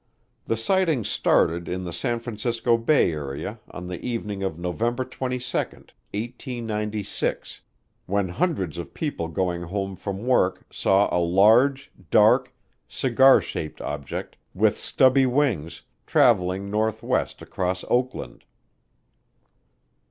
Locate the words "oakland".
17.87-18.43